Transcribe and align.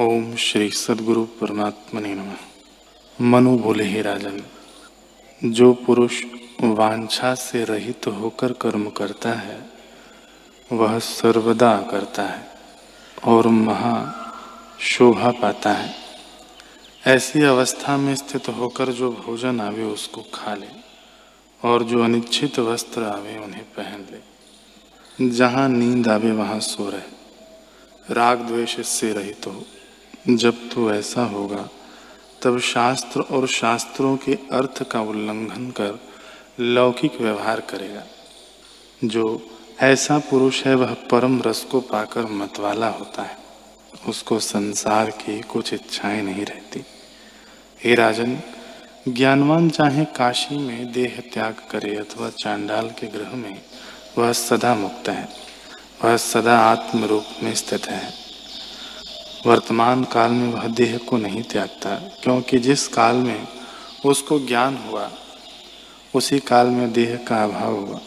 ओम 0.00 0.36
श्री 0.36 0.70
सदगुरु 0.70 1.24
परमात्मा 1.24 2.00
ने 2.00 2.14
नमः। 2.14 2.36
मनु 3.20 3.58
बोले, 3.58 3.84
ही 3.84 4.02
राजन 4.02 4.42
जो 5.44 5.72
पुरुष 5.72 6.24
वांछा 6.60 7.34
से 7.34 7.64
रहित 7.64 8.06
होकर 8.06 8.52
कर्म 8.52 8.90
करता 8.90 9.32
है, 9.32 9.70
वह 10.72 10.98
सर्वदा 10.98 11.88
करता 11.90 12.22
है 12.22 12.48
और 13.24 13.46
महा 13.46 14.14
शोभा 14.80 15.30
पाता 15.30 15.72
है। 15.72 15.94
ऐसी 17.06 17.42
अवस्था 17.42 17.96
में 17.96 18.14
स्थित 18.14 18.48
होकर 18.48 18.88
जो 18.88 19.12
भोजन 19.12 19.60
आवे, 19.60 19.82
उसको 19.82 20.22
खा 20.34 20.54
ले 20.54 20.68
और 21.64 21.82
जो 21.82 22.04
अनिच्छित 22.04 22.58
वस्त्र 22.58 23.02
आवे, 23.02 23.38
उन्हें 23.38 23.64
पहन 23.64 24.06
ले। 24.12 25.30
जहाँ 25.30 25.68
नींद 25.68 26.08
आवे, 26.08 26.30
वहाँ 26.30 26.60
सो 26.60 26.90
रहे। 26.90 27.24
राग 28.14 28.38
द्वेष 28.38 28.86
से 28.86 29.12
रहित 29.12 29.46
हो। 29.46 29.66
जब 30.28 30.70
तो 30.70 30.94
ऐसा 30.94 31.24
होगा, 31.24 31.68
तब 32.42 32.60
शास्त्र 32.60 33.20
और 33.20 33.48
शास्त्रों 33.48 34.16
के 34.16 34.32
अर्थ 34.32 34.82
का 34.82 35.00
उल्लंघन 35.00 35.70
कर 35.70 36.00
लौकिक 36.60 37.20
व्यवहार 37.20 37.60
करेगा। 37.60 38.02
जो 39.04 39.50
ऐसा 39.80 40.18
पुरुष 40.18 40.64
है, 40.64 40.74
वह 40.74 40.94
परम 40.94 41.42
रस 41.42 41.64
को 41.64 41.80
पाकर 41.80 42.26
मतवाला 42.26 42.88
होता 42.88 43.22
है। 43.22 43.38
उसको 44.08 44.38
संसार 44.38 45.10
की 45.10 45.40
कुछ 45.40 45.74
इच्छाएँ 45.74 46.22
नहीं 46.22 46.44
रहती। 46.44 46.84
हे 47.84 47.94
राजन, 47.94 48.40
ज्ञानवान 49.08 49.70
चाहे 49.70 50.04
काशी 50.04 50.58
में 50.58 50.92
देह 50.92 51.22
त्याग 51.34 51.56
करे 51.70 51.96
अथवा 51.96 52.30
चांडाल 52.30 52.88
के 52.88 53.06
ग्रह 53.06 53.36
में, 53.36 53.62
वह 54.18 54.32
सदा 54.32 54.74
मुक्त 54.74 55.08
है। 55.08 55.28
वह 56.04 56.16
सदा 56.16 56.58
आत्म 56.58 57.04
रूप 57.04 57.24
में 57.42 57.54
स्थित 57.54 57.86
है। 57.86 58.23
वर्तमान 59.46 60.04
काल 60.04 60.30
में 60.30 60.52
वह 60.52 60.66
देह 60.66 60.98
को 60.98 61.16
नहीं 61.16 61.42
त्यागता, 61.42 61.94
क्योंकि 61.94 62.58
जिस 62.58 62.88
काल 62.88 63.16
में 63.16 63.48
उसको 64.06 64.38
ज्ञान 64.38 64.76
हुआ, 64.76 65.12
उसी 66.14 66.38
काल 66.38 66.66
में 66.66 66.92
देह 66.92 67.16
का 67.16 67.44
अभाव 67.44 67.76
हुआ। 67.76 68.00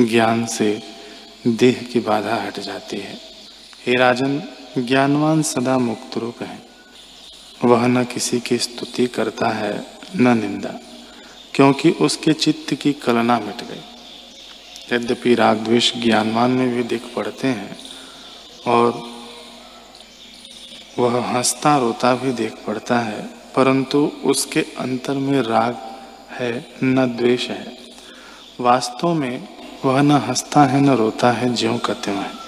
ज्ञान 0.00 0.46
से 0.46 0.82
देह 1.46 1.86
की 1.92 2.00
बाधा 2.00 2.36
हट 2.36 2.60
जाती 2.60 2.96
है। 2.96 3.20
हे 3.86 3.92
राजन, 3.92 4.42
ज्ञानवान 4.78 5.42
सदा 5.42 5.78
मुक्त 5.78 6.18
रूप 6.18 6.42
है। 6.42 6.62
वह 7.64 7.86
न 7.86 8.04
किसी 8.04 8.40
की 8.40 8.58
स्तुति 8.58 9.06
करता 9.06 9.48
है, 9.48 9.86
न 10.16 10.38
निंदा, 10.38 10.80
क्योंकि 11.54 11.90
उसके 11.90 12.32
चित्त 12.32 12.74
की 12.74 12.92
कलना 12.92 13.40
मिट 13.40 13.56
गई। 13.56 13.80
यद्यपि 14.96 15.34
राग 15.34 15.56
द्वेष 15.56 15.94
ज्ञानवान 15.94 16.50
में 16.50 16.74
भी 16.74 16.82
दिख 16.82 17.02
पड़ते 17.16 17.48
हैं, 17.48 17.76
और 18.66 19.13
वह 20.98 21.36
हंसता 21.36 21.78
रोता 21.78 22.14
भी 22.14 22.32
देख 22.32 22.54
पड़ता 22.66 22.98
है, 22.98 23.30
परंतु 23.56 24.12
उसके 24.24 24.60
अंतर 24.60 25.14
में 25.14 25.42
राग 25.42 25.76
है, 26.30 26.66
न 26.82 27.16
द्वेष 27.16 27.48
है। 27.50 27.78
वास्तव 28.60 29.14
में 29.14 29.48
वह 29.84 30.02
न 30.02 30.10
हंसता 30.10 30.64
है, 30.64 30.80
न 30.80 30.90
रोता 30.90 31.32
है, 31.32 31.54
ज्यों 31.54 31.78
कत्यों 31.78 32.16
है। 32.16 32.43